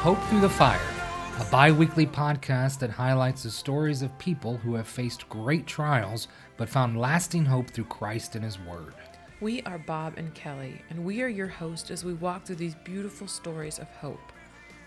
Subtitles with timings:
[0.00, 0.80] Hope Through the Fire,
[1.38, 6.26] a bi weekly podcast that highlights the stories of people who have faced great trials
[6.56, 8.94] but found lasting hope through Christ and His Word.
[9.42, 12.76] We are Bob and Kelly, and we are your host as we walk through these
[12.76, 14.32] beautiful stories of hope.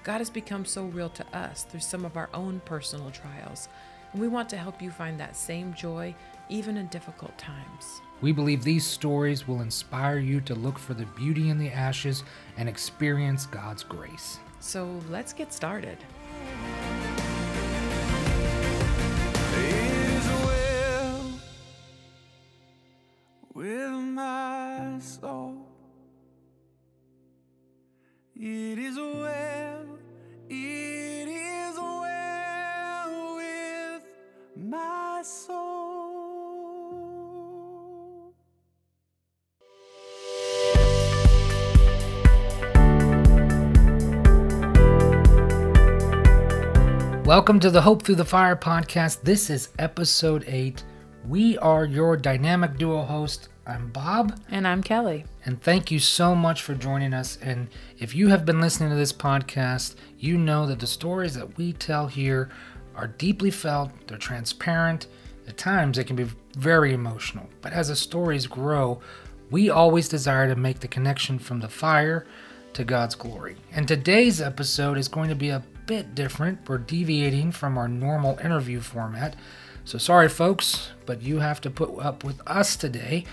[0.04, 3.70] God has become so real to us through some of our own personal trials,
[4.13, 6.16] and we want to help you find that same joy
[6.49, 8.02] even in difficult times.
[8.21, 12.23] We believe these stories will inspire you to look for the beauty in the ashes
[12.57, 14.40] and experience God's grace.
[14.63, 15.98] So let's get started.
[23.54, 25.68] With my soul.
[28.35, 28.79] It
[47.35, 49.23] Welcome to the Hope Through the Fire podcast.
[49.23, 50.84] This is episode 8.
[51.27, 53.49] We are your dynamic duo host.
[53.65, 55.26] I'm Bob, And I'm Kelly.
[55.43, 57.39] and thank you so much for joining us.
[57.41, 61.57] And if you have been listening to this podcast, you know that the stories that
[61.57, 62.51] we tell here
[62.95, 65.07] are deeply felt, they're transparent.
[65.47, 67.50] At times, they can be very emotional.
[67.63, 69.01] But as the stories grow,
[69.50, 72.28] we always desire to make the connection from the fire
[72.73, 73.56] to God's glory.
[73.72, 76.67] And today's episode is going to be a bit different.
[76.67, 79.35] We're deviating from our normal interview format.
[79.85, 83.25] So sorry, folks, but you have to put up with us today.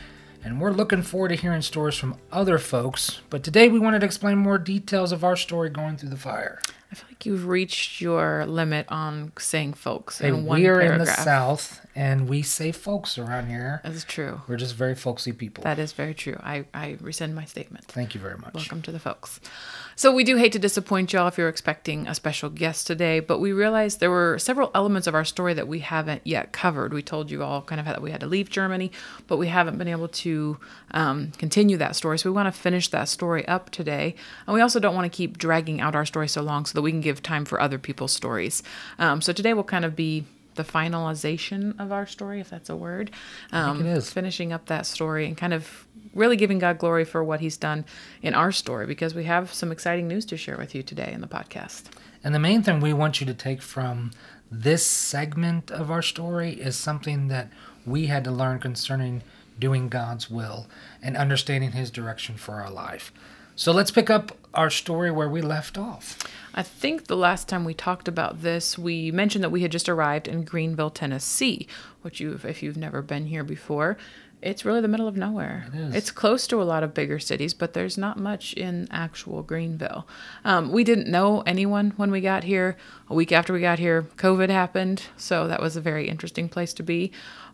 [0.42, 3.20] And we're looking forward to hearing stories from other folks.
[3.28, 6.60] But today we wanted to explain more details of our story going through the fire.
[6.90, 10.80] I feel like you've reached your limit on saying folks Hey, in one we are
[10.80, 13.80] in the South, and we say folks around here.
[13.84, 14.40] That's true.
[14.48, 15.62] We're just very folksy people.
[15.62, 16.36] That is very true.
[16.42, 17.84] I, I rescind my statement.
[17.84, 18.54] Thank you very much.
[18.54, 19.38] Welcome to the folks.
[19.94, 23.38] So, we do hate to disappoint y'all if you're expecting a special guest today, but
[23.38, 26.92] we realized there were several elements of our story that we haven't yet covered.
[26.92, 28.90] We told you all kind of that we had to leave Germany,
[29.28, 30.58] but we haven't been able to
[30.92, 32.18] um, continue that story.
[32.18, 34.16] So, we want to finish that story up today.
[34.48, 36.84] And we also don't want to keep dragging out our story so long so that
[36.84, 38.62] we can give time for other people's stories.
[38.98, 40.24] Um, so, today will kind of be
[40.54, 43.10] the finalization of our story, if that's a word.
[43.52, 44.10] Um, it is.
[44.10, 47.84] Finishing up that story and kind of really giving God glory for what He's done
[48.22, 51.20] in our story because we have some exciting news to share with you today in
[51.20, 51.84] the podcast.
[52.24, 54.10] And the main thing we want you to take from
[54.50, 57.48] this segment of our story is something that
[57.86, 59.22] we had to learn concerning
[59.58, 60.66] doing God's will
[61.02, 63.12] and understanding His direction for our life.
[63.56, 66.18] So let's pick up our story where we left off.
[66.54, 69.88] I think the last time we talked about this, we mentioned that we had just
[69.88, 71.68] arrived in Greeneville, Tennessee,
[72.02, 73.96] which you, if you've never been here before,
[74.42, 75.66] it's really the middle of nowhere.
[75.68, 75.94] It is.
[75.94, 80.04] It's close to a lot of bigger cities, but there's not much in actual Greeneville.
[80.44, 82.76] Um, we didn't know anyone when we got here.
[83.08, 86.72] A week after we got here, COVID happened, so that was a very interesting place
[86.74, 87.12] to be.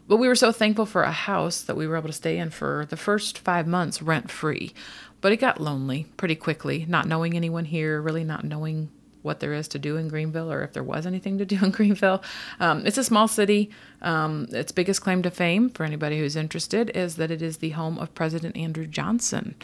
[0.09, 2.51] But we were so thankful for a house that we were able to stay in
[2.51, 4.73] for the first five months rent free.
[5.21, 8.91] But it got lonely pretty quickly, not knowing anyone here, really not knowing
[9.27, 11.73] what there is to do in Greeneville or if there was anything to do in
[11.73, 12.23] Greeneville.
[12.61, 13.71] Um, it's a small city.
[14.01, 17.71] Um, its biggest claim to fame, for anybody who's interested, is that it is the
[17.71, 19.57] home of President Andrew Johnson.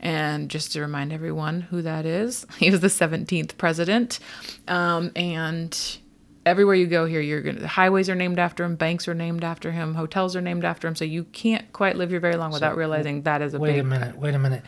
[0.00, 4.18] And just to remind everyone who that is, he was the 17th president.
[4.66, 5.98] Um, and
[6.46, 9.44] everywhere you go here, you're gonna the highways are named after him, banks are named
[9.44, 10.94] after him, hotels are named after him.
[10.96, 13.80] So you can't quite live here very long without realizing that is a Wait big.
[13.80, 14.62] a minute, wait a minute.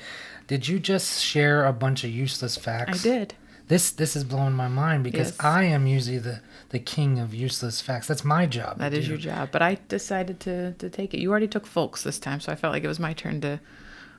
[0.47, 3.35] Did you just share a bunch of useless facts I did.
[3.69, 5.37] This this is blowing my mind because Yes.
[5.41, 6.41] I am usually the
[6.71, 8.07] the king of useless facts.
[8.07, 8.79] That's my job.
[8.79, 9.11] That is do.
[9.13, 9.49] your job.
[9.53, 11.21] But I decided to, to take it.
[11.21, 13.61] You already took folks this time, so I felt like it was my turn to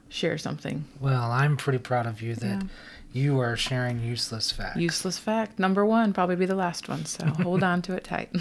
[0.09, 0.85] share something.
[0.99, 2.67] Well, I'm pretty proud of you that Yeah.
[3.13, 4.77] You are sharing useless facts.
[4.77, 7.05] Useless fact number one, probably be the last one.
[7.05, 8.35] So hold on to it tight.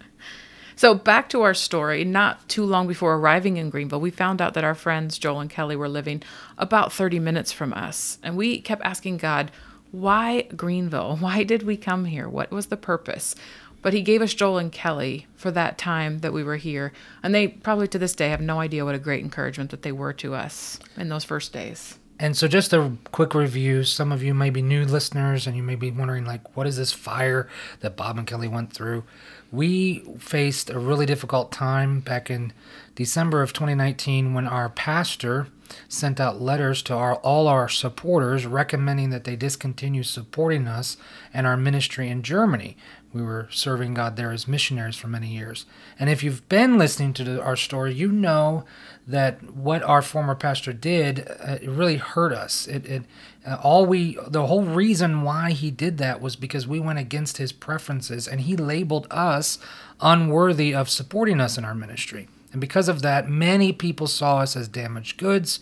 [0.76, 2.04] so back to our story.
[2.04, 5.48] Not too long before arriving in Greeneville, we found out that our friends Joel and
[5.50, 6.22] Kelly were living
[6.58, 9.50] about 30 minutes from us, and we kept asking God,
[9.92, 11.18] "Why Greeneville?
[11.20, 12.28] Why did we come here?
[12.28, 13.34] What was the purpose?"
[13.80, 16.92] But he gave us Joel and Kelly for that time that we were here,
[17.22, 19.90] and they probably to this day have no idea what a great encouragement that they
[19.90, 21.98] were to us in those first days.
[22.22, 23.82] And so, just a quick review.
[23.82, 26.76] Some of you may be new listeners and you may be wondering, like, what is
[26.76, 27.48] this fire
[27.80, 29.02] that Bob and Kelly went through?
[29.50, 32.52] We faced a really difficult time back in
[32.94, 35.48] December of 2019 when our pastor
[35.88, 40.96] sent out letters to our, all our supporters recommending that they discontinue supporting us
[41.32, 42.76] and our ministry in Germany.
[43.12, 45.66] We were serving God there as missionaries for many years.
[45.98, 48.64] And if you've been listening to our story, you know
[49.06, 52.66] that what our former pastor did uh, really hurt us.
[52.66, 53.02] It, it
[53.46, 57.38] uh, all we the whole reason why he did that was because we went against
[57.38, 59.58] his preferences and he labeled us
[60.00, 62.28] unworthy of supporting us in our ministry.
[62.52, 65.58] And because of that, many people saw us as damaged goods,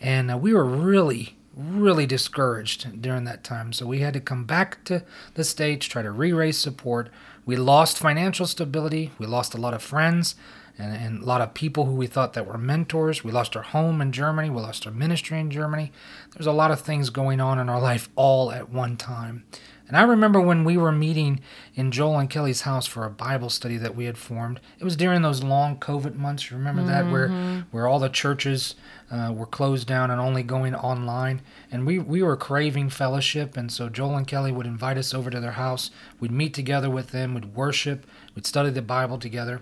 [0.00, 3.72] and uh, we were really really discouraged during that time.
[3.72, 5.04] So we had to come back to
[5.34, 7.10] the States, try to re raise support.
[7.46, 10.34] We lost financial stability, we lost a lot of friends.
[10.76, 13.22] And, and a lot of people who we thought that were mentors.
[13.22, 14.50] We lost our home in Germany.
[14.50, 15.92] We lost our ministry in Germany.
[16.32, 19.44] There's a lot of things going on in our life all at one time.
[19.86, 21.40] And I remember when we were meeting
[21.74, 24.60] in Joel and Kelly's house for a Bible study that we had formed.
[24.78, 26.50] It was during those long COVID months.
[26.50, 27.28] You remember that, where
[27.70, 28.76] where all the churches
[29.10, 31.42] uh, were closed down and only going online.
[31.70, 35.28] And we we were craving fellowship, and so Joel and Kelly would invite us over
[35.30, 35.90] to their house.
[36.18, 37.34] We'd meet together with them.
[37.34, 38.06] We'd worship.
[38.34, 39.60] We'd study the Bible together.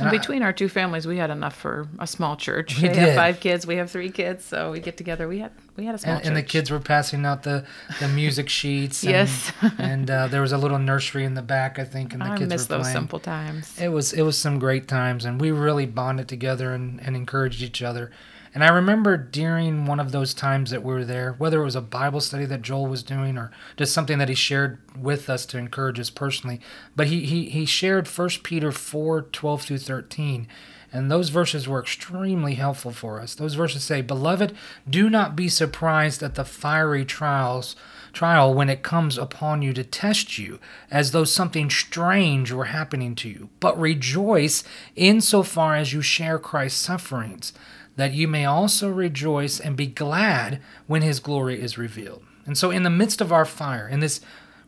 [0.00, 2.76] And I- Between our two families, we had enough for a small church.
[2.76, 2.96] We they did.
[2.98, 3.66] have five kids.
[3.66, 5.26] We have three kids, so we get together.
[5.28, 7.64] We had we had a small and, and the kids were passing out the,
[8.00, 9.02] the music sheets.
[9.02, 9.52] And, Yes.
[9.78, 12.38] and uh, there was a little nursery in the back, I think, and the I
[12.38, 12.94] kids miss were those playing.
[12.96, 13.78] simple times.
[13.80, 17.62] It was it was some great times, and we really bonded together and, and encouraged
[17.62, 18.10] each other.
[18.58, 21.76] And I remember during one of those times that we were there, whether it was
[21.76, 25.46] a Bible study that Joel was doing or just something that he shared with us
[25.46, 26.60] to encourage us personally,
[26.96, 30.48] but he he, he shared 1 Peter 4 12 through 13.
[30.92, 33.36] And those verses were extremely helpful for us.
[33.36, 34.56] Those verses say, Beloved,
[34.90, 37.76] do not be surprised at the fiery trials
[38.12, 40.58] trial when it comes upon you to test you,
[40.90, 43.50] as though something strange were happening to you.
[43.60, 44.64] But rejoice
[44.96, 47.52] insofar as you share Christ's sufferings,
[47.98, 52.22] that you may also rejoice and be glad when his glory is revealed.
[52.46, 54.20] And so, in the midst of our fire, in this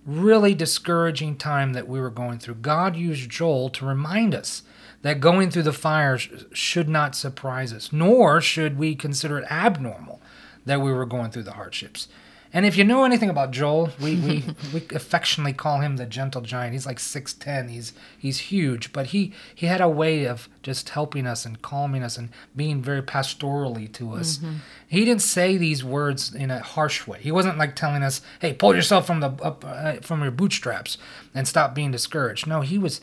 [0.05, 4.65] really discouraging time that we were going through, God used Joel to remind us
[5.03, 10.21] that going through the fire should not surprise us, nor should we consider it abnormal
[10.67, 12.09] that we were going through the hardships.
[12.53, 14.45] And if you know anything about Joel, we, we,
[14.75, 16.73] we affectionately call him the gentle giant.
[16.73, 17.71] He's like 6'10.
[17.71, 22.03] He's he's huge, but he, he had a way of just helping us and calming
[22.03, 24.41] us and being very pastorally to us.
[24.89, 27.21] He didn't say these words in a harsh way.
[27.21, 30.99] He wasn't like telling us, "Hey, pull yourself from the up uh, from your bootstraps
[31.35, 33.01] and stop being discouraged." No, he was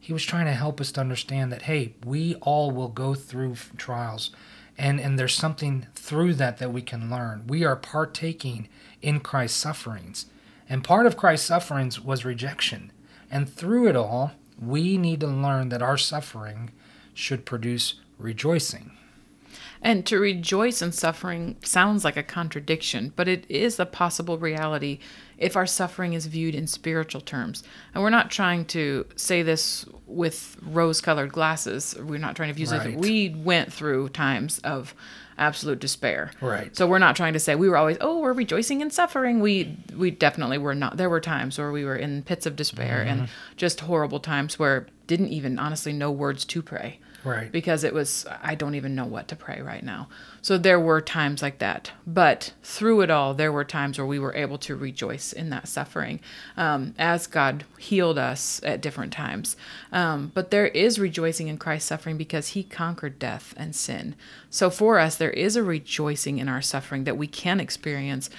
[0.00, 3.54] he was trying to help us to understand that hey, we all will go through
[3.76, 4.30] trials
[4.78, 7.44] and and there's something through that that we can learn.
[7.46, 8.68] We are partaking
[9.02, 10.26] in Christ's sufferings.
[10.68, 12.92] And part of Christ's sufferings was rejection.
[13.30, 16.70] And through it all, we need to learn that our suffering
[17.14, 18.92] should produce rejoicing.
[19.80, 24.98] And to rejoice in suffering sounds like a contradiction, but it is a possible reality
[25.36, 27.62] if our suffering is viewed in spiritual terms.
[27.94, 31.94] And we're not trying to say this with rose colored glasses.
[31.98, 32.66] We're not trying to view.
[32.66, 32.98] Right.
[32.98, 34.94] We went through times of
[35.38, 36.30] absolute despair.
[36.40, 36.76] Right.
[36.76, 39.40] So we're not trying to say we were always, oh, we're rejoicing in suffering.
[39.40, 40.96] We we definitely were not.
[40.96, 43.32] There were times where we were in pits of despair and mm-hmm.
[43.56, 47.52] just horrible times where didn't even honestly know words to pray Right.
[47.52, 50.08] because it was I don't even know what to pray right now.
[50.42, 54.18] So there were times like that, but through it all, there were times where we
[54.18, 56.20] were able to rejoice in that suffering,
[56.56, 59.56] um, as God healed us at different times.
[59.92, 64.14] Um, but there is rejoicing in Christ's suffering because He conquered death and sin.
[64.50, 68.30] So for us, there is a rejoicing in our suffering that we can experience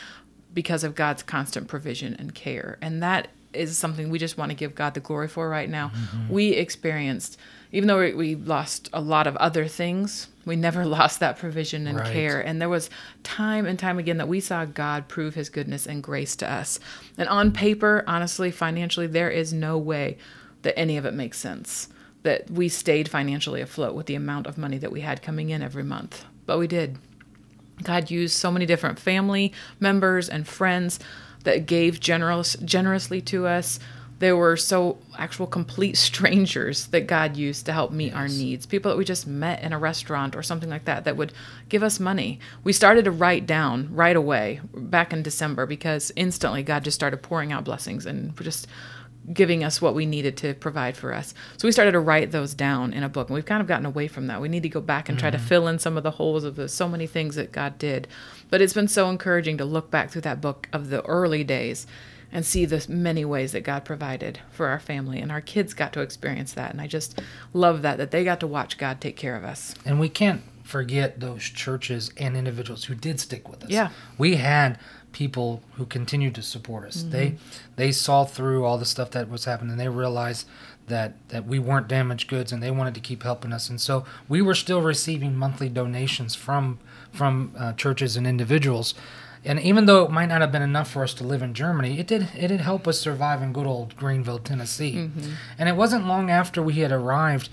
[0.53, 4.55] because of God's constant provision and care, and that is something we just want to
[4.55, 5.91] give God the glory for right now.
[6.29, 7.37] We experienced,
[7.71, 11.85] even though we- we lost a lot of other things, we never lost that provision
[11.87, 12.11] and Right.
[12.11, 12.39] care.
[12.39, 12.89] And there was
[13.23, 16.79] time and time again that we saw God prove his goodness and grace to us.
[17.17, 20.17] And on paper, honestly, financially, there is no way
[20.63, 21.87] that any of it makes sense.
[22.23, 25.61] That we stayed financially afloat with the amount of money that we had coming in
[25.61, 26.25] every month.
[26.45, 26.97] But we did.
[27.83, 30.99] God used so many different family members and friends
[31.45, 33.79] that gave generous, generously to us.
[34.19, 38.65] There were so actual complete strangers that God used to help meet our needs.
[38.65, 41.33] People that we just met in a restaurant or something like that that would
[41.69, 42.39] give us money.
[42.63, 47.21] We started to write down right away back in December because instantly God just started
[47.21, 48.67] pouring out blessings and just
[49.33, 51.33] giving us what we needed to provide for us.
[51.57, 53.85] So we started to write those down in a book, and we've kind of gotten
[53.85, 54.41] away from that.
[54.41, 55.45] We need to go back and try to mm-hmm.
[55.45, 58.07] fill in some of the holes of the so many things that God did.
[58.49, 61.85] But it's been so encouraging to look back through that book of the early days
[62.31, 65.93] and see the many ways that God provided for our family and our kids got
[65.93, 67.21] to experience that and I just
[67.53, 69.73] love that that they got to watch God take care of us.
[69.85, 73.69] And we can't forget those churches and individuals who did stick with us.
[73.69, 73.89] Yeah.
[74.17, 74.77] We had
[75.11, 76.97] people who continued to support us.
[76.97, 77.11] Mm-hmm.
[77.11, 77.37] They
[77.75, 79.77] they saw through all the stuff that was happening.
[79.77, 80.47] They realized
[80.87, 83.69] that that we weren't damaged goods and they wanted to keep helping us.
[83.69, 86.79] And so we were still receiving monthly donations from
[87.11, 88.93] from uh, churches and individuals.
[89.45, 91.97] And even though it might not have been enough for us to live in Germany,
[91.99, 95.09] it did it did help us survive in good old Greeneville, Tennessee.
[95.57, 97.49] And it wasn't long after we had arrived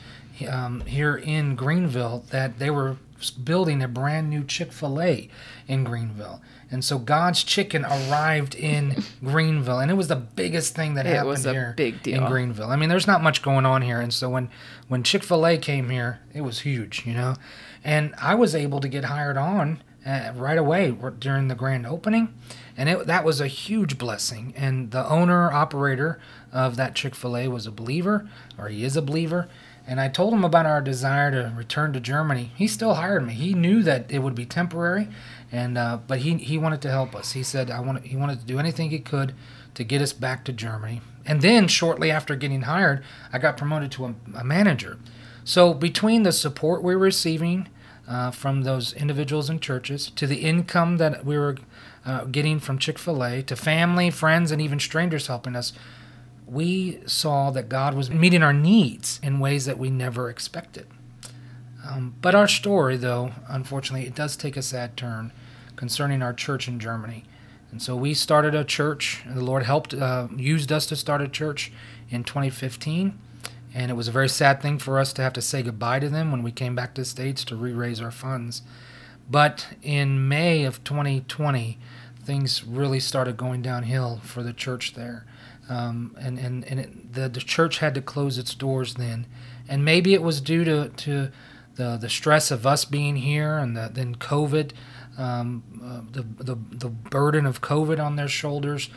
[0.50, 2.96] um, here in Greeneville that they were
[3.42, 5.28] building a brand new Chick Fil A
[5.68, 6.40] in Greeneville.
[6.70, 8.90] And so God's Chicken arrived in
[9.24, 12.24] Greeneville, and it was the biggest thing that It happened was a here big deal.
[12.26, 12.30] in.
[12.30, 12.68] Greeneville.
[12.68, 14.50] I mean, there's not much going on here, and so when
[14.88, 17.36] when Chick Fil A came here, it was huge, you know.
[17.84, 22.32] And I was able to get hired on uh, right away during the grand opening,
[22.76, 24.54] and it, that was a huge blessing.
[24.56, 26.20] And the owner operator
[26.52, 29.48] of that Chick Fil A was a believer, or he is a believer.
[29.88, 32.50] And I told him about our desire to return to Germany.
[32.56, 33.34] He still hired me.
[33.34, 35.08] He knew that it would be temporary,
[35.52, 37.32] and uh, but he he wanted to help us.
[37.32, 39.34] He said I wanted he wanted to do anything he could
[39.74, 41.02] to get us back to Germany.
[41.24, 44.98] And then shortly after getting hired, I got promoted to a, a manager.
[45.44, 47.68] So between the support we were receiving
[48.08, 51.56] uh, from those individuals and churches, to the income that we were
[52.04, 55.72] uh, getting from Chick Fil A, to family, friends, and even strangers helping us,
[56.46, 60.86] we saw that God was meeting our needs in ways that we never expected.
[61.88, 65.32] Um, but our story, though, unfortunately, it does take a sad turn
[65.74, 67.24] concerning our church in Germany.
[67.70, 69.22] And so we started a church.
[69.26, 71.72] The Lord helped, uh, used us to start a church
[72.08, 73.18] in 2015.
[73.76, 76.08] And it was a very sad thing for us to have to say goodbye to
[76.08, 78.62] them when we came back to the States to re raise our funds.
[79.30, 81.78] But in May of 2020,
[82.24, 85.26] things really started going downhill for the church there.
[85.68, 89.26] Um, and and, and it, the, the church had to close its doors then.
[89.68, 91.30] And maybe it was due to, to
[91.74, 94.70] the, the stress of us being here and the, then COVID,
[95.18, 98.88] um, uh, the, the, the burden of COVID on their shoulders.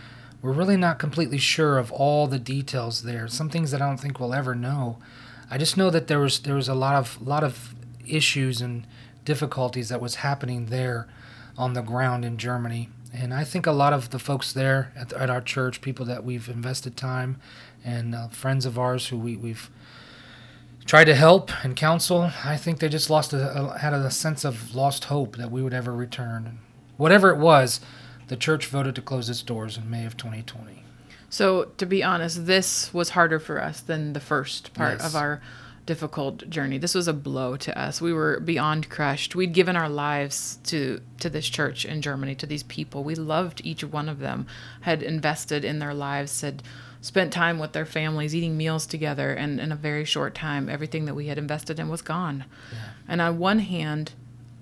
[0.41, 3.27] We're really not completely sure of all the details there.
[3.27, 4.97] Some things that I don't think we'll ever know.
[5.51, 7.75] I just know that there was there was a lot of lot of
[8.07, 8.87] issues and
[9.25, 11.07] difficulties that was happening there
[11.57, 12.89] on the ground in Germany.
[13.13, 16.23] And I think a lot of the folks there at, at our church, people that
[16.23, 17.39] we've invested time,
[17.83, 19.69] and uh, friends of ours who we, we've
[20.85, 24.45] tried to help and counsel, I think they just lost a, a, had a sense
[24.45, 26.59] of lost hope that we would ever return.
[26.97, 27.81] Whatever it was,
[28.29, 30.83] the church voted to close its doors in May of 2020.
[31.29, 35.07] So, to be honest, this was harder for us than the first part Yes.
[35.07, 35.41] of our
[35.85, 36.77] difficult journey.
[36.77, 37.99] This was a blow to us.
[38.01, 39.35] We were beyond crushed.
[39.35, 43.03] We'd given our lives to to this church in Germany, to these people.
[43.03, 44.45] We loved each one of them.
[44.81, 46.61] Had invested in their lives, had
[47.01, 51.05] spent time with their families, eating meals together, and in a very short time, everything
[51.05, 52.43] that we had invested in was gone.
[53.07, 54.11] And on one hand,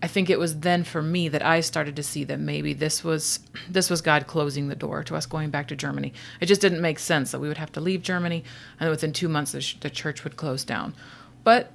[0.02, 3.04] I think it was then for me that I started to see that maybe this
[3.04, 6.14] was this was God closing the door to us going back to Germany.
[6.40, 8.44] It just didn't make sense that we would have to leave Germany
[8.80, 10.94] and within 2 months the, sh- the church would close down.
[11.44, 11.72] But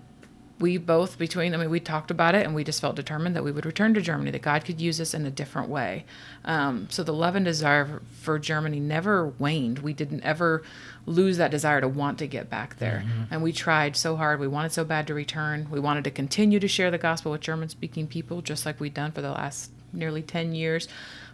[0.62, 3.42] we both between I mean we talked about it and we just felt determined that
[3.42, 6.04] we would return to Germany that God could use us in a different way.
[6.45, 9.81] Um, so the love and desire for Germany never waned.
[9.81, 10.62] We didn't ever
[11.04, 13.04] lose that desire to want to get back there.
[13.31, 14.38] And we tried so hard.
[14.38, 15.66] We wanted so bad to return.
[15.69, 18.95] We wanted to continue to share the gospel with German speaking people just like we'd
[18.95, 20.87] done for the last nearly 10 years.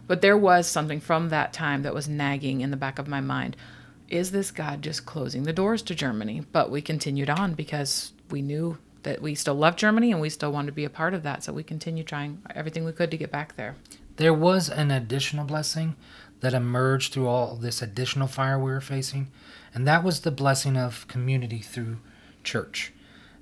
[0.07, 3.21] But there was something from that time that was nagging in the back of my
[3.21, 3.55] mind.
[4.09, 6.43] Is this God just closing the doors to Germany?
[6.51, 10.51] But we continued on because we knew that we still love Germany and we still
[10.51, 11.43] wanted to be a part of that.
[11.43, 13.75] So we continued trying everything we could to get back there.
[14.17, 15.95] There was an additional blessing
[16.41, 19.27] that emerged through all this additional fire we were facing,
[19.73, 21.97] and that was the blessing of community through
[22.43, 22.93] church.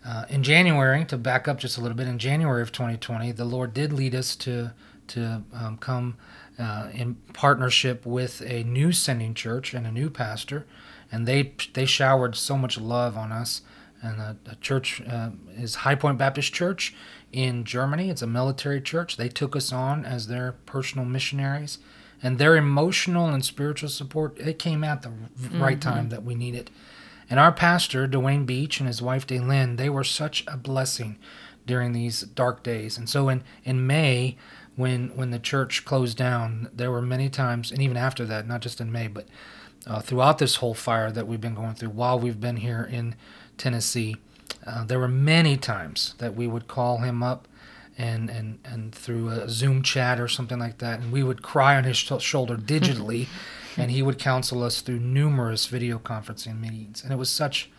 [0.05, 3.45] Uh, in January, to back up just a little bit, in January of 2020, the
[3.45, 4.73] Lord did lead us to
[5.07, 6.17] to um, come
[6.59, 10.65] uh, in partnership with a new sending church and a new pastor,
[11.11, 13.61] and they they showered so much love on us.
[14.01, 16.93] And a, the church uh, is High Point Baptist Church
[17.31, 18.09] in Germany.
[18.09, 19.17] It's a military church.
[19.17, 21.79] They took us on as their personal missionaries,
[22.21, 25.11] and their emotional and spiritual support it came at the
[25.53, 26.69] right time that we needed.
[27.29, 31.17] And our pastor, Dwayne Beach, and his wife, Daylin, they were such a blessing
[31.65, 32.97] during these dark days.
[32.97, 34.37] And so in, in May,
[34.75, 38.61] when when the church closed down, there were many times, and even after that, not
[38.61, 39.27] just in May, but
[39.85, 43.15] uh, throughout this whole fire that we've been going through while we've been here in
[43.57, 44.17] Tennessee,
[44.65, 47.47] uh, there were many times that we would call him up
[47.97, 51.75] and, and, and through a Zoom chat or something like that, and we would cry
[51.75, 53.27] on his sh- shoulder digitally,
[53.75, 57.03] and he would counsel us through numerous video conferencing meetings.
[57.03, 57.71] And it was such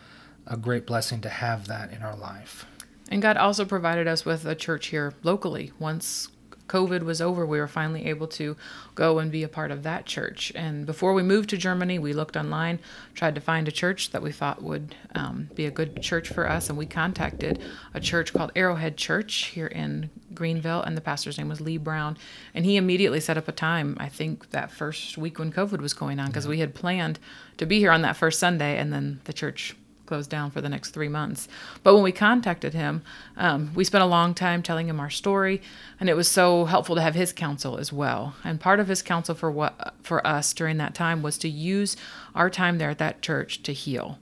[0.45, 2.65] a great blessing to have that in our life.
[3.09, 5.71] And God also provided us with a church here locally.
[5.79, 6.29] Once
[6.69, 8.55] COVID was over, we were finally able to
[8.95, 10.51] go and be a part of that church.
[10.55, 12.79] And before we moved to Germany, we looked online,
[13.15, 16.49] tried to find a church that we thought would um, be a good church for
[16.49, 16.69] us.
[16.69, 17.61] And we contacted
[17.93, 22.17] a church called Arrowhead Church here in Greeneville, and the pastor's name was Lee Brown.
[22.53, 25.93] And he immediately set up a time, I think that first week when COVID was
[25.93, 27.19] going on, because we had planned
[27.57, 29.75] to be here on that first Sunday, and then the church
[30.09, 31.47] closed down for the next three months.
[31.83, 33.03] But when we contacted him,
[33.37, 35.61] um, we spent a long time telling him our story,
[35.99, 38.35] and it was so helpful to have his counsel as well.
[38.43, 41.95] And part of his counsel for what for us during that time was to use
[42.33, 44.17] our time there at that church to heal.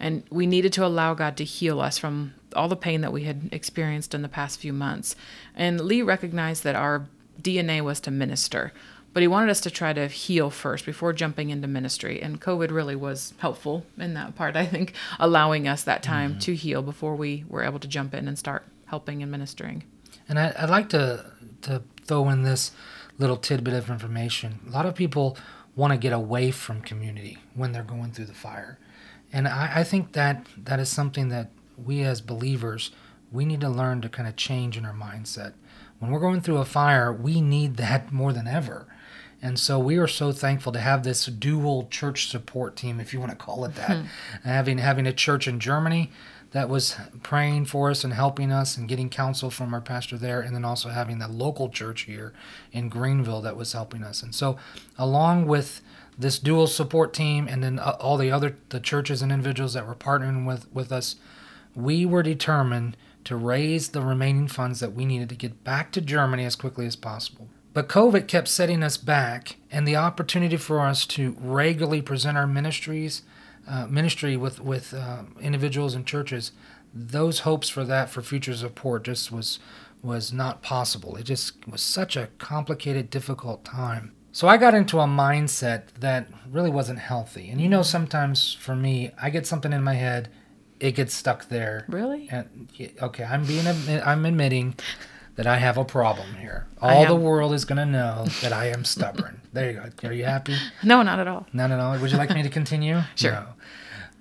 [0.00, 3.24] And we needed to allow God to heal us from all the pain that we
[3.24, 5.16] had experienced in the past few months.
[5.54, 7.06] And Lee recognized that our
[7.42, 8.72] DNA was to minister
[9.16, 12.20] but he wanted us to try to heal first before jumping into ministry.
[12.20, 16.40] And COVID really was helpful in that part, I think, allowing us that time mm-hmm.
[16.40, 19.84] to heal before we were able to jump in and start helping and ministering.
[20.28, 21.32] And I, would like to,
[21.62, 22.72] to throw in this
[23.16, 24.60] little tidbit of information.
[24.68, 25.38] A lot of people
[25.74, 28.78] want to get away from community when they're going through the fire.
[29.32, 32.90] And I, I think that that is something that we as believers,
[33.32, 35.54] we need to learn to kind of change in our mindset.
[36.00, 38.86] When we're going through a fire, we need that more than ever
[39.42, 43.20] and so we are so thankful to have this dual church support team, if you
[43.20, 43.98] want to call it that.
[43.98, 44.04] Hmm.
[44.44, 46.10] Having having a church in Germany
[46.52, 50.40] that was praying for us and helping us and getting counsel from our pastor there,
[50.40, 52.32] and then also having the local church here
[52.72, 54.22] in Greeneville that was helping us.
[54.22, 54.56] And so,
[54.96, 55.82] along with
[56.18, 59.86] this dual support team, and then uh, all the other the churches and individuals that
[59.86, 61.16] were partnering with with us,
[61.74, 66.00] we were determined to raise the remaining funds that we needed to get back to
[66.00, 67.48] Germany as quickly as possible.
[67.76, 72.46] But COVID kept setting us back, and the opportunity for us to regularly present our
[72.46, 73.20] ministries,
[73.68, 76.52] uh, ministry with with uh, individuals and churches,
[76.94, 79.58] those hopes for that for future support just was
[80.02, 81.16] was not possible.
[81.16, 84.14] It just was such a complicated, difficult time.
[84.32, 87.50] So I got into a mindset that really wasn't healthy.
[87.50, 90.30] And you know, sometimes for me, I get something in my head,
[90.80, 91.84] it gets stuck there.
[91.88, 92.26] Really?
[92.30, 92.70] And,
[93.02, 93.66] okay, I'm being
[94.02, 94.76] I'm admitting
[95.36, 96.66] that I have a problem here.
[96.80, 99.40] All the world is going to know that I am stubborn.
[99.52, 100.08] there you go.
[100.08, 100.56] Are you happy?
[100.82, 101.46] No, not at all.
[101.52, 101.98] Not at all.
[101.98, 103.02] Would you like me to continue?
[103.14, 103.32] sure.
[103.32, 103.46] No.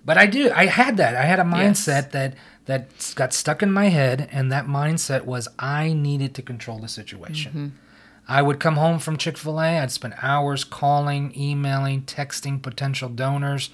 [0.03, 0.51] But I do.
[0.53, 1.15] I had that.
[1.15, 2.11] I had a mindset yes.
[2.11, 6.79] that that got stuck in my head, and that mindset was I needed to control
[6.79, 7.51] the situation.
[7.51, 7.67] Mm-hmm.
[8.27, 9.79] I would come home from Chick Fil A.
[9.79, 13.69] I'd spend hours calling, emailing, texting potential donors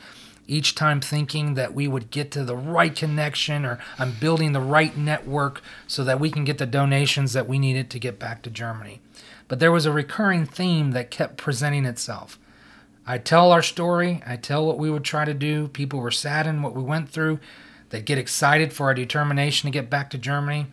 [0.52, 4.60] each time thinking that we would get to the right connection or I'm building the
[4.60, 8.42] right network so that we can get the donations that we needed to get back
[8.42, 9.00] to Germany.
[9.48, 12.38] But there was a recurring theme that kept presenting itself.
[13.08, 15.70] I tell our story, I tell what we would try to do.
[15.70, 17.40] People were saddened what we went through.
[17.90, 20.68] They'd get excited for our determination to get back to Germany.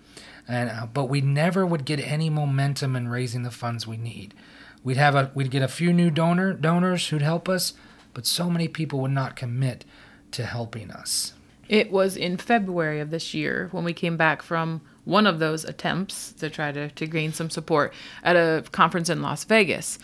[0.49, 4.35] And, uh, but we never would get any momentum in raising the funds we need.
[4.83, 7.75] We'd have a we'd get a few new donor donors who'd help us,
[8.19, 9.85] but so many people would not commit
[10.33, 11.35] to helping us.
[11.69, 15.65] It was in February of this year when we came back from one of those
[15.65, 20.01] attempts to try to, to gain some support at a conference in Las Vegas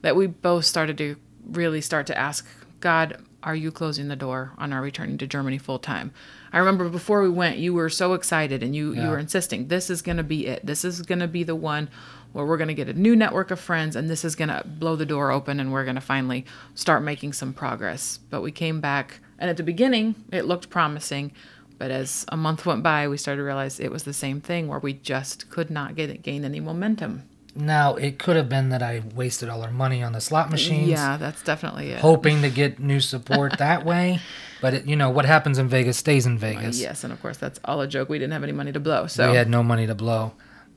[0.00, 2.46] that we both started to really start to ask
[2.80, 6.12] God, are you closing the door on our returning to Germany full time?
[6.54, 9.04] I remember before we went, you were so excited and you, yeah.
[9.04, 10.64] you were insisting, this is going to be it.
[10.64, 11.90] This is going to be the one
[12.32, 14.62] where we're going to get a new network of friends and this is going to
[14.66, 18.18] blow the door open and we're going to finally start making some progress.
[18.30, 21.32] But we came back, and at the beginning, it looked promising.
[21.78, 24.66] But as a month went by, we started to realize it was the same thing
[24.66, 27.22] where we just could not get gain any momentum.
[27.54, 30.88] Now, it could have been that I wasted all our money on the slot machines.
[30.88, 31.98] Yeah, that's definitely it.
[31.98, 34.20] Hoping to get new support that way.
[34.60, 36.80] But, it, you know, what happens in Vegas stays in Vegas.
[36.80, 38.08] Yes, and of course, that's all a joke.
[38.08, 39.06] We didn't have any money to blow.
[39.06, 40.32] So We had no money to blow.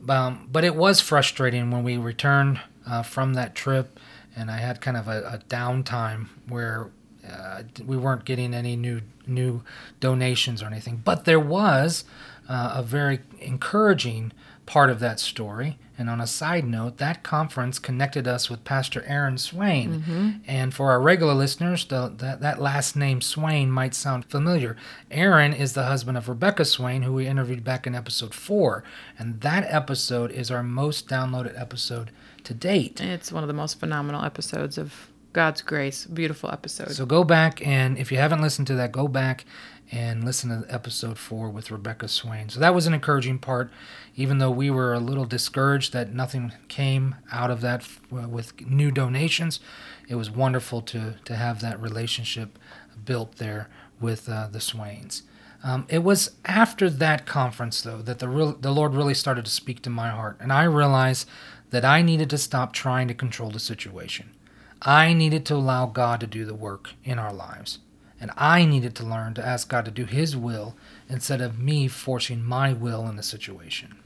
[0.08, 3.98] Um, but it was frustrating when we returned uh, from that trip,
[4.36, 6.90] and I had kind of a, a downtime where
[7.28, 9.62] uh, we weren't getting any new new
[10.00, 11.00] donations or anything.
[11.04, 12.04] But there was
[12.48, 14.32] uh, a very encouraging
[14.66, 15.78] part of that story.
[15.98, 20.00] And on a side note, that conference connected us with Pastor Aaron Swain.
[20.00, 20.30] Mm-hmm.
[20.46, 24.76] And for our regular listeners, the, that, that last name Swain might sound familiar.
[25.10, 28.82] Aaron is the husband of Rebecca Swain, who we interviewed back in episode four.
[29.18, 32.10] And that episode is our most downloaded episode
[32.44, 33.00] to date.
[33.00, 36.06] It's one of the most phenomenal episodes of God's grace.
[36.06, 36.92] Beautiful episode.
[36.92, 39.44] So go back and if you haven't listened to that, go back
[39.90, 42.48] and listen to episode four with Rebecca Swain.
[42.48, 43.70] So that was an encouraging part,
[44.16, 48.90] even though we were a little discouraged that nothing came out of that with new
[48.90, 49.60] donations.
[50.08, 52.58] It was wonderful to, to have that relationship
[53.04, 53.68] built there
[54.00, 55.24] with uh, the Swains.
[55.64, 59.50] Um, it was after that conference, though, that the real, the Lord really started to
[59.50, 61.28] speak to my heart, and I realized
[61.70, 64.30] that I needed to stop trying to control the situation.
[64.82, 67.78] I needed to allow God to do the work in our lives,
[68.20, 70.76] and I needed to learn to ask God to do His will
[71.08, 73.96] instead of me forcing my will in the situation.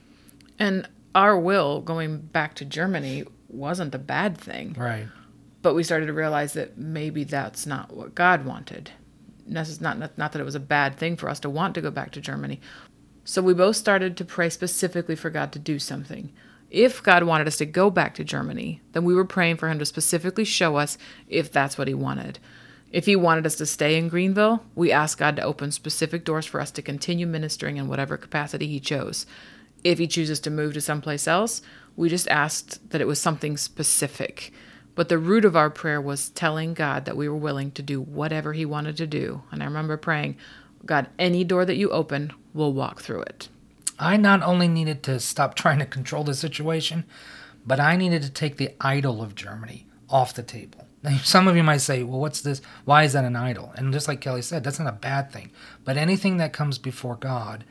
[0.59, 4.75] And our will going back to Germany wasn't a bad thing.
[4.79, 5.09] Right.
[5.63, 8.91] But we started to realize that maybe that's not what God wanted.
[9.47, 11.91] Not, not, not that it was a bad thing for us to want to go
[11.91, 12.61] back to Germany.
[13.25, 16.33] So we both started to pray specifically for God to do something.
[16.71, 19.79] If God wanted us to go back to Germany, then we were praying for Him
[19.79, 20.99] to specifically show us
[21.29, 22.39] if that's what He wanted.
[22.91, 26.47] If He wanted us to stay in Greeneville, we asked God to open specific doors
[26.47, 29.27] for us to continue ministering in whatever capacity He chose.
[29.85, 31.63] If He chooses to move to someplace else,
[31.95, 34.53] we just asked that it was something specific.
[34.97, 38.01] But the root of our prayer was telling God that we were willing to do
[38.01, 39.43] whatever He wanted to do.
[39.53, 40.37] And I remember praying,
[40.85, 43.49] God, any door that you open, we'll walk through it.
[43.99, 47.05] I not only needed to stop trying to control the situation,
[47.67, 50.87] but I needed to take the idol of Germany off the table.
[51.03, 52.61] Now, some of you might say, well, what's this?
[52.85, 53.73] Why is that an idol?
[53.77, 55.51] And just like Kelly said, that's not a bad thing.
[55.85, 57.65] But anything that comes before God,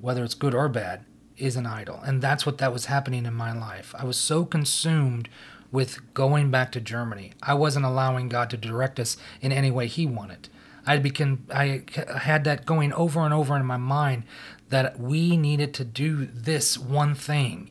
[0.00, 1.04] whether it's good or bad,
[1.36, 2.00] is an idol.
[2.04, 3.94] And that's what that was happening in my life.
[3.98, 5.28] I was so consumed
[5.72, 7.32] with going back to Germany.
[7.42, 10.48] I wasn't allowing God to direct us in any way He wanted.
[10.86, 11.82] I become I
[12.18, 14.24] had that going over and over in my mind
[14.70, 17.70] that we needed to do this one thing.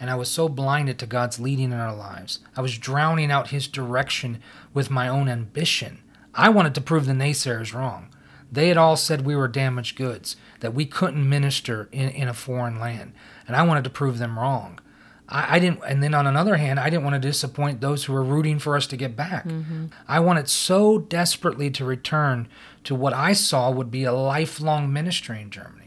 [0.00, 2.40] And I was so blinded to God's leading in our lives.
[2.56, 4.40] I was drowning out His direction
[4.74, 6.02] with my own ambition.
[6.34, 8.08] I wanted to prove the naysayers wrong.
[8.50, 12.34] They had all said we were damaged goods, that we couldn't minister in, in a
[12.34, 13.12] foreign land.
[13.46, 14.80] And I wanted to prove them wrong.
[15.28, 18.12] I, I didn't, and then on another hand, I didn't want to disappoint those who
[18.12, 19.46] were rooting for us to get back.
[19.46, 19.86] Mm-hmm.
[20.06, 22.48] I wanted so desperately to return
[22.84, 25.85] to what I saw would be a lifelong ministry in Germany.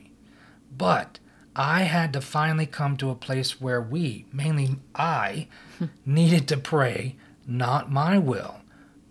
[0.79, 1.19] But
[1.55, 5.47] I had to finally come to a place where we, mainly I,
[6.05, 8.61] needed to pray, not my will,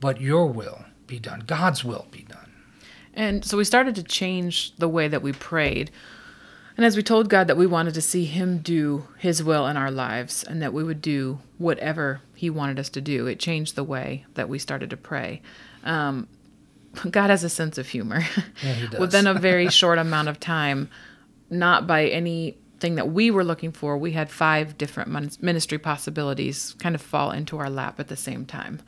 [0.00, 2.50] but your will be done, God's will be done.
[3.12, 5.90] And so we started to change the way that we prayed.
[6.76, 9.76] And as we told God that we wanted to see Him do His will in
[9.76, 13.74] our lives and that we would do whatever He wanted us to do, it changed
[13.74, 15.42] the way that we started to pray.
[15.84, 16.28] Um,
[17.10, 18.20] God has a sense of humor.
[18.62, 19.00] Yeah, he does.
[19.00, 20.88] Within a very short amount of time,
[21.50, 26.94] not by anything that we were looking for, we had five different ministry possibilities kind
[26.94, 28.80] of fall into our lap at the same time,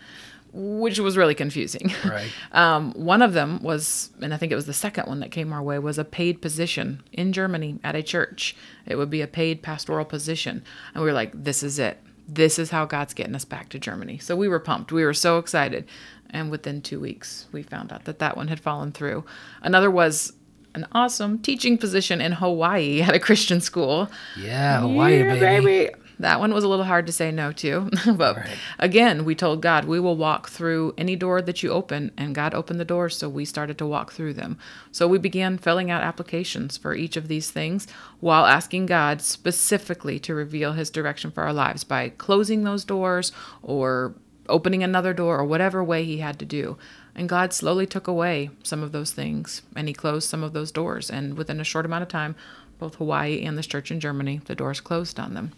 [0.53, 1.93] which was really confusing.
[2.05, 2.31] Right.
[2.53, 5.53] Um, one of them was, and I think it was the second one that came
[5.53, 8.57] our way, was a paid position in Germany at a church.
[8.87, 10.65] It would be a paid pastoral position.
[10.95, 11.99] And we were like, this is it.
[12.27, 14.19] This is how God's getting us back to Germany.
[14.19, 14.93] So we were pumped.
[14.93, 15.87] We were so excited.
[16.31, 19.25] And within two weeks, we found out that that one had fallen through.
[19.63, 20.33] Another was
[20.75, 24.11] an awesome teaching position in Hawaii at a Christian school.
[24.39, 25.91] Yeah, Hawaii, Yeah, baby.
[26.21, 27.89] That one was a little hard to say no to.
[28.15, 28.59] but Right.
[28.79, 32.11] again, we told God, we will walk through any door that you open.
[32.19, 34.59] And God opened the doors, so we started to walk through them.
[34.93, 37.87] So we began filling out applications for each of these things
[38.21, 43.33] while asking God specifically to reveal his direction for our lives by closing those doors
[43.63, 44.15] or
[44.47, 46.77] opening another door or whatever way he had to do.
[47.21, 50.73] And God slowly took away some of those things and he closed some of those
[50.73, 51.11] doors.
[51.11, 52.35] And within a short amount of time,
[52.79, 55.53] both Hawaii and this church in Germany, the doors closed on them.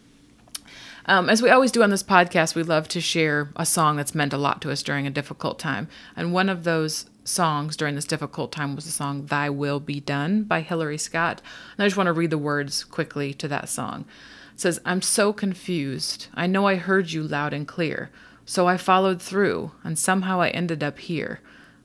[1.07, 4.13] Um, as we always do on this podcast, we love to share a song that's
[4.13, 5.87] meant a lot to us during a difficult time.
[6.17, 10.01] And one of those songs during this difficult time was the song Thy Will Be
[10.01, 11.41] Done by Hillary Scott.
[11.77, 14.05] And I just want to read the words quickly to that song.
[14.53, 16.27] It says, I'm so confused.
[16.35, 18.11] I know I heard you loud and clear.
[18.45, 21.39] So I followed through, and somehow I ended up here.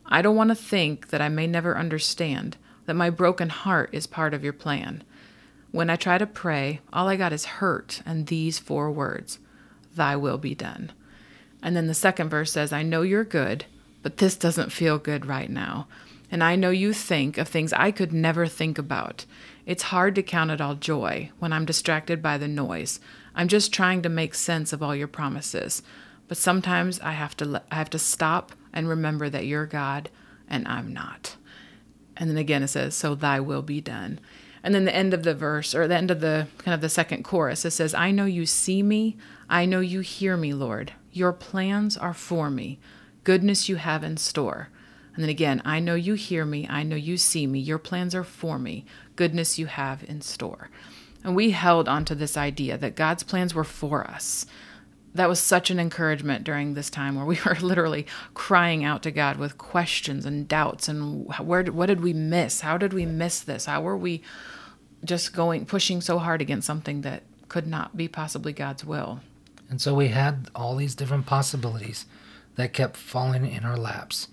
[0.08, 4.08] I don't want to think that I may never understand that my broken heart is
[4.08, 5.04] part of your plan.
[5.72, 9.39] When I try to pray, all I got is hurt and these four words
[9.96, 10.91] Thy will be done.
[11.62, 13.65] And then the second verse says, I know you're good,
[14.04, 15.88] but this doesn't feel good right now.
[16.30, 19.26] And I know you think of things I could never think about.
[19.65, 23.00] It's hard to count it all joy when I'm distracted by the noise.
[23.36, 25.82] I'm just trying to make sense of all your promises.
[26.28, 30.12] But sometimes I have to I have to stop and remember that you're God
[30.48, 31.36] and I'm not.
[32.16, 34.20] And then again it says, So thy will be done.
[34.62, 36.90] And then the end of the verse, or the end of the kind of the
[36.90, 39.18] second chorus, it says, I know you see me.
[39.50, 40.94] I know you hear me, Lord.
[41.12, 42.78] Your plans are for me.
[43.24, 44.70] Goodness you have in store.
[45.16, 46.68] And then again, I know you hear me.
[46.70, 47.60] I know you see me.
[47.60, 48.86] Your plans are for me.
[49.16, 50.70] Goodness you have in store.
[51.24, 54.46] And we held onto this idea that God's plans were for us
[55.17, 59.12] that was such an encouragement during this time where we were literally crying out to
[59.12, 62.62] God with questions and doubts and where what did we miss?
[62.62, 63.65] How did we miss this?
[63.65, 64.21] How were we
[65.03, 69.19] just going pushing so hard against something that could not be possibly God's will?
[69.69, 72.06] And so we had all these different possibilities
[72.56, 74.30] that kept falling in our laps.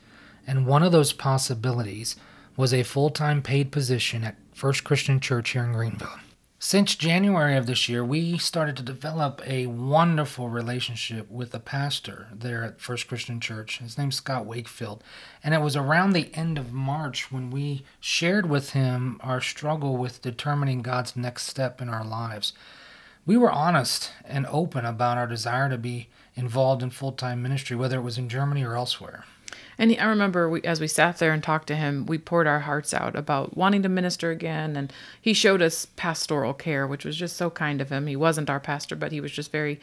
[0.47, 2.17] And one of those possibilities
[2.57, 6.21] was a full time paid position at First Christian Church here in Greeneville.
[6.67, 12.29] Since January of this year, we started to develop a wonderful relationship with a pastor
[12.33, 13.81] there at First Christian Church.
[13.81, 15.05] His name's Scott Wakefield.
[15.43, 19.99] And it was around the end of March when we shared with him our struggle
[19.99, 22.55] with determining God's next step in our lives.
[23.27, 27.77] We were honest and open about our desire to be involved in full time ministry,
[27.77, 29.27] whether it was in Germany or elsewhere.
[29.79, 32.47] And he, I remember we, as we sat there and talked to him, we poured
[32.47, 34.77] our hearts out about wanting to minister again.
[34.77, 38.07] And he showed us pastoral care, which was just so kind of him.
[38.07, 39.81] He wasn't our pastor, but he was just very,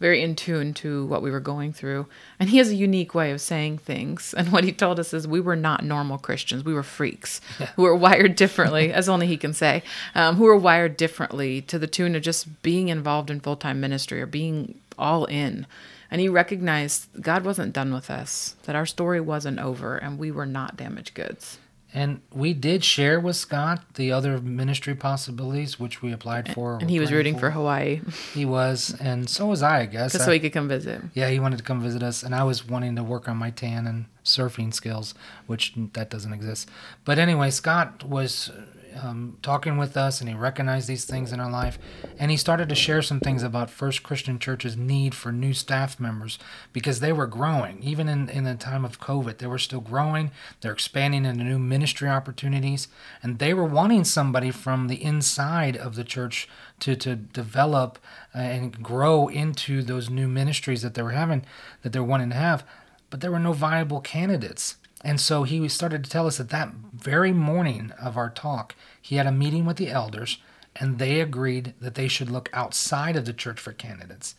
[0.00, 2.06] very in tune to what we were going through.
[2.40, 4.34] And he has a unique way of saying things.
[4.34, 6.64] And what he told us is we were not normal Christians.
[6.64, 7.70] We were freaks yeah.
[7.76, 9.82] who were wired differently, as only he can say,
[10.14, 13.80] um, who were wired differently to the tune of just being involved in full time
[13.80, 15.66] ministry or being all in.
[16.14, 20.30] And he recognized God wasn't done with us, that our story wasn't over, and we
[20.30, 21.58] were not damaged goods.
[21.92, 26.78] And we did share with Scott the other ministry possibilities, which we applied for.
[26.80, 27.40] And he was rooting for.
[27.40, 27.50] for.
[27.50, 28.00] Hawaii.
[28.32, 30.12] He was, and so was I, I guess.
[30.12, 31.02] Just so he could come visit.
[31.14, 33.50] Yeah, he wanted to come visit us, and I was wanting to work on my
[33.50, 35.14] tan and surfing skills,
[35.48, 36.68] which that doesn't exist.
[37.04, 38.52] But anyway, Scott was
[39.00, 41.78] um, talking with us and he recognized these things in our life.
[42.18, 45.98] And he started to share some things about First Christian Church's need for new staff
[45.98, 46.38] members
[46.72, 47.82] because they were growing.
[47.82, 50.30] Even in, in the time of COVID, they were still growing.
[50.60, 52.88] They're expanding into new ministry opportunities.
[53.22, 56.48] And they were wanting somebody from the inside of the church
[56.80, 57.98] to, to develop
[58.34, 61.44] uh, and grow into those new ministries that they were having,
[61.82, 62.64] that they're wanting to have.
[63.10, 64.76] But there were no viable candidates.
[65.04, 69.16] And so he started to tell us that that very morning of our talk, he
[69.16, 70.38] had a meeting with the elders
[70.76, 74.34] and they agreed that they should look outside of the church for candidates.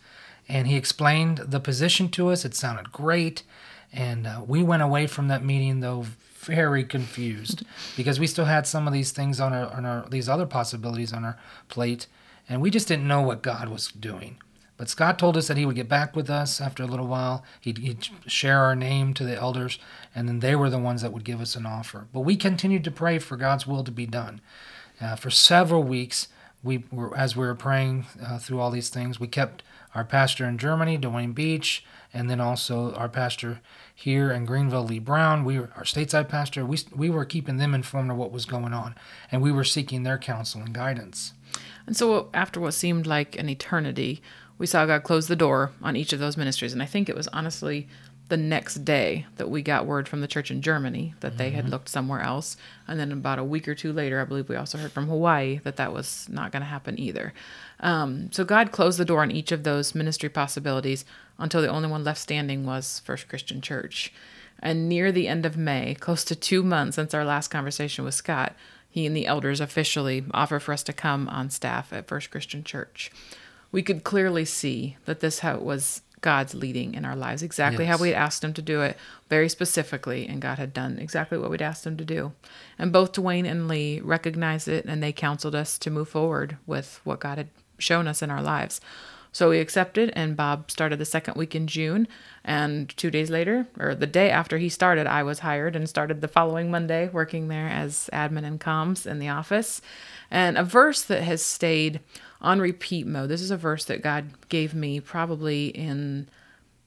[0.48, 2.44] And he explained the position to us.
[2.44, 3.42] It sounded great.
[3.92, 6.04] And uh, we went away from that meeting, though,
[6.40, 7.64] very confused
[7.96, 11.12] because we still had some of these things on our, on our, these other possibilities
[11.12, 12.06] on our plate.
[12.48, 14.38] And we just didn't know what God was doing.
[14.76, 17.42] But Scott told us that he would get back with us after a little while.
[17.60, 19.78] He'd, he'd, share our name to the elders,
[20.14, 22.06] and then they were the ones that would give us an offer.
[22.12, 24.40] But we continued to pray for God's will to be done.
[25.00, 26.28] Uh, for several weeks,
[26.62, 29.62] we were, as we were praying uh, through all these things, we kept
[29.94, 33.60] our pastor in Germany, Dwayne Beach, and then also our pastor
[33.94, 35.44] here in Greeneville, Lee Brown.
[35.44, 36.64] We were our stateside pastor.
[36.66, 38.94] We we were keeping them informed of what was going on,
[39.30, 41.32] and we were seeking their counsel and guidance.
[41.86, 44.20] And so, after what seemed like an eternity,
[44.58, 46.72] we saw God close the door on each of those ministries.
[46.72, 47.88] And I think it was honestly
[48.28, 51.38] the next day that we got word from the church in Germany that mm-hmm.
[51.38, 51.72] they had mm-hmm.
[51.72, 52.56] looked somewhere else.
[52.88, 55.60] And then about a week or two later, I believe we also heard from Hawaii
[55.62, 57.32] that that was not going to happen either.
[57.78, 61.04] Um, so God closed the door on each of those ministry possibilities
[61.38, 64.12] until the only one left standing was First Christian Church.
[64.58, 68.14] And near the end of May, close to two months since our last conversation with
[68.14, 68.56] Scott,
[68.88, 72.64] he and the elders officially offered for us to come on staff at First Christian
[72.64, 73.12] Church
[73.76, 77.94] we could clearly see that this was God's leading in our lives, exactly yes.
[77.94, 78.96] how we'd asked Him to do it,
[79.28, 82.32] very specifically, and God had done exactly what we'd asked Him to do.
[82.78, 87.02] And both Dwayne and Lee recognized it, and they counseled us to move forward with
[87.04, 88.80] what God had shown us in our lives.
[89.30, 92.08] So we accepted, and Bob started the second week in June.
[92.42, 96.22] And two days later, or the day after he started, I was hired and started
[96.22, 99.82] the following Monday working there as admin and comms in the office.
[100.30, 102.00] And a verse that has stayed
[102.46, 103.28] on repeat mode.
[103.28, 106.28] This is a verse that God gave me probably in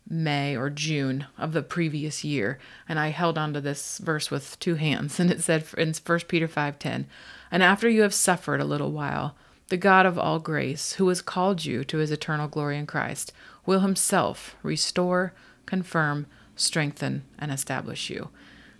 [0.09, 4.75] May or June of the previous year, and I held onto this verse with two
[4.75, 7.07] hands, and it said in 1 Peter 5:10,
[7.51, 9.35] "And after you have suffered a little while,
[9.67, 13.33] the God of all grace, who has called you to his eternal glory in Christ,
[13.65, 15.33] will himself restore,
[15.65, 18.29] confirm, strengthen, and establish you."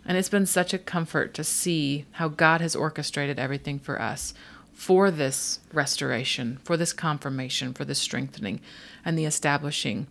[0.06, 4.34] And it's been such a comfort to see how God has orchestrated everything for us
[4.80, 8.62] for this restoration, for this confirmation, for this strengthening,
[9.04, 10.08] and the establishing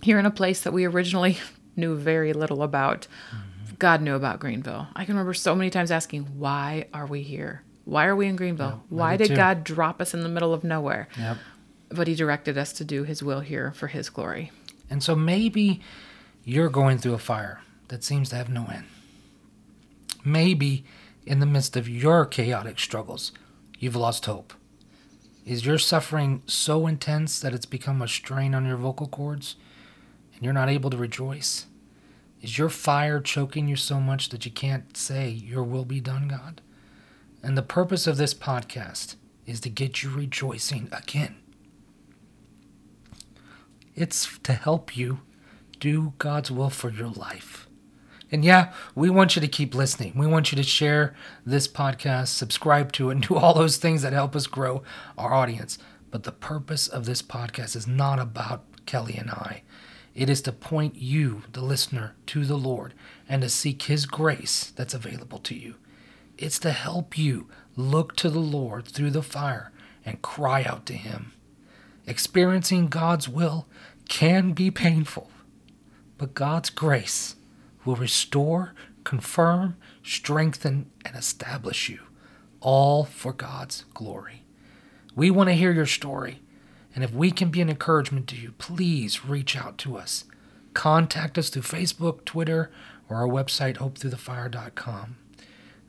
[0.00, 1.38] here in a place that we originally
[1.76, 3.08] knew very little about.
[3.34, 3.74] Mm-hmm.
[3.80, 4.86] God knew about Greeneville.
[4.94, 7.64] I can remember so many times asking, Why are we here?
[7.84, 8.58] Why are we in Greeneville?
[8.58, 9.36] Yeah, Why did too.
[9.36, 11.08] God drop us in the middle of nowhere?
[11.18, 11.38] Yep.
[11.88, 14.52] But He directed us to do His will here for His glory.
[14.88, 15.80] And so maybe
[16.44, 18.84] you're going through a fire that seems to have no end.
[20.24, 20.84] Maybe
[21.26, 23.32] in the midst of your chaotic struggles,
[23.78, 24.52] you've lost hope.
[25.44, 29.56] Is your suffering so intense that it's become a strain on your vocal cords?
[30.36, 31.66] and you're not able to rejoice?
[32.42, 36.28] Is your fire choking you so much that you can't say, Your will be done,
[36.28, 36.60] God?
[37.42, 41.36] And the purpose of this podcast is to get you rejoicing again.
[43.94, 45.20] It's to help you
[45.80, 47.65] do God's will for your life.
[48.30, 50.12] And yeah, we want you to keep listening.
[50.16, 54.02] We want you to share this podcast, subscribe to it, and do all those things
[54.02, 54.82] that help us grow
[55.16, 55.78] our audience.
[56.10, 59.62] But the purpose of this podcast is not about Kelly and I.
[60.14, 62.94] It is to point you, the listener, to the Lord
[63.28, 65.74] and to seek His grace that's available to you.
[66.38, 69.72] It's to help you look to the Lord through the fire
[70.04, 71.32] and cry out to Him.
[72.06, 73.66] Experiencing God's will
[74.08, 75.30] can be painful,
[76.18, 77.35] but God's grace
[77.86, 82.00] will restore, confirm, strengthen, and establish you,
[82.60, 84.42] all for God's glory.
[85.14, 86.42] We want to hear your story,
[86.94, 90.24] and if we can be an encouragement to you, please reach out to us.
[90.74, 92.70] Contact us through Facebook, Twitter,
[93.08, 95.16] or our website, hopethroughthefire.com.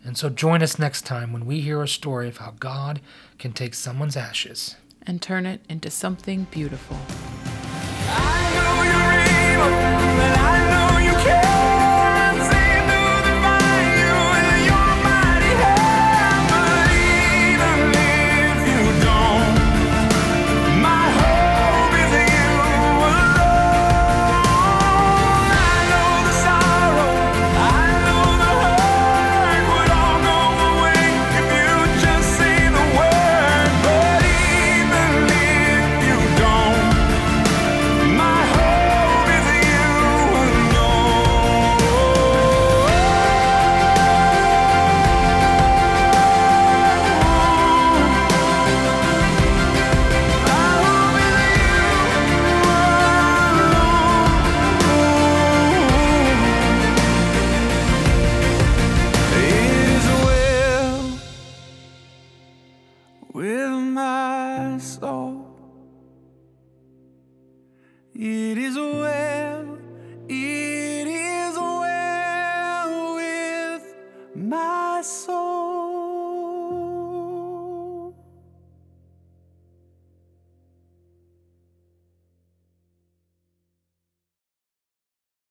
[0.04, 3.02] And so join us next time when we hear a story of how God
[3.38, 6.98] can take someone's ashes And turn it into something beautiful.